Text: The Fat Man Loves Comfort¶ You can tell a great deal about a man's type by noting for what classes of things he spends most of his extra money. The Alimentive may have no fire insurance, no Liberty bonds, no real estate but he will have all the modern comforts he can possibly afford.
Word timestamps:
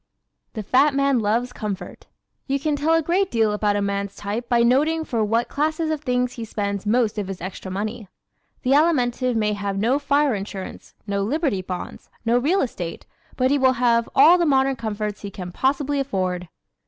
The 0.53 0.63
Fat 0.63 0.95
Man 0.95 1.19
Loves 1.19 1.53
Comfort¶ 1.53 2.07
You 2.47 2.59
can 2.59 2.75
tell 2.75 2.95
a 2.95 3.03
great 3.03 3.29
deal 3.29 3.51
about 3.51 3.75
a 3.75 3.83
man's 3.83 4.15
type 4.15 4.49
by 4.49 4.63
noting 4.63 5.05
for 5.05 5.23
what 5.23 5.47
classes 5.47 5.91
of 5.91 6.01
things 6.01 6.33
he 6.33 6.43
spends 6.43 6.87
most 6.87 7.19
of 7.19 7.27
his 7.27 7.39
extra 7.39 7.69
money. 7.69 8.07
The 8.63 8.71
Alimentive 8.73 9.35
may 9.35 9.53
have 9.53 9.77
no 9.77 9.99
fire 9.99 10.33
insurance, 10.33 10.95
no 11.05 11.21
Liberty 11.21 11.61
bonds, 11.61 12.09
no 12.25 12.39
real 12.39 12.61
estate 12.63 13.05
but 13.37 13.51
he 13.51 13.59
will 13.59 13.73
have 13.73 14.09
all 14.15 14.39
the 14.39 14.45
modern 14.47 14.75
comforts 14.75 15.21
he 15.21 15.29
can 15.29 15.51
possibly 15.51 15.99
afford. 15.99 16.49